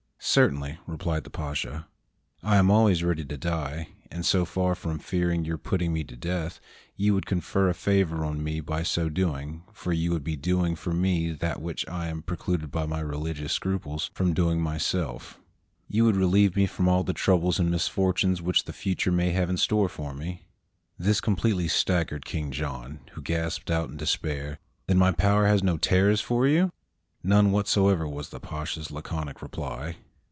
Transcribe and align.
"Certainly," 0.23 0.77
replied 0.85 1.23
the 1.23 1.31
Pasha; 1.31 1.87
"I 2.43 2.57
am 2.57 2.69
always 2.69 3.03
ready 3.03 3.25
to 3.25 3.37
die; 3.39 3.87
and 4.11 4.23
so 4.23 4.45
far 4.45 4.75
from 4.75 4.99
fearing 4.99 5.43
your 5.45 5.57
put 5.57 5.79
ting 5.79 5.91
me 5.91 6.03
to 6.03 6.15
death, 6.15 6.59
you 6.95 7.15
would 7.15 7.25
confer 7.25 7.69
a 7.69 7.73
favor 7.73 8.23
on 8.23 8.43
me 8.43 8.59
by 8.59 8.83
so 8.83 9.09
doing, 9.09 9.63
for 9.73 9.91
you 9.91 10.11
would 10.11 10.23
be 10.23 10.35
doing 10.35 10.75
for 10.75 10.93
me 10.93 11.31
that 11.31 11.59
which 11.59 11.85
I 11.89 12.07
am 12.07 12.21
precluded 12.21 12.69
by 12.69 12.85
my 12.85 12.99
religious 12.99 13.51
scruples 13.51 14.11
from 14.13 14.35
doing 14.35 14.59
for 14.59 14.63
my 14.63 14.77
self— 14.77 15.39
you 15.89 16.05
would 16.05 16.13
reUeve 16.15 16.55
me 16.55 16.67
froni 16.67 16.87
all 16.87 17.03
the 17.03 17.13
troubles 17.13 17.59
and 17.59 17.71
misfortunes 17.71 18.43
which 18.43 18.65
the 18.65 18.73
future 18.73 19.11
may 19.11 19.31
have 19.31 19.49
in 19.49 19.57
store 19.57 19.89
for 19.89 20.13
me." 20.13 20.45
This 20.99 21.19
completely 21.19 21.67
staggered 21.67 22.25
King 22.25 22.51
John, 22.51 22.99
who 23.13 23.23
gasped 23.23 23.71
out 23.71 23.89
in 23.89 23.97
despair, 23.97 24.59
"Then 24.85 24.99
my 24.99 25.11
power 25.13 25.47
has 25.47 25.63
no 25.63 25.77
terrors 25.77 26.21
for 26.21 26.47
you?" 26.47 26.71
"None 27.23 27.51
whatever," 27.51 28.07
was 28.07 28.29
the 28.29 28.39
Pasha's 28.39 28.91
laconic 28.91 29.41
reply. 29.41 29.97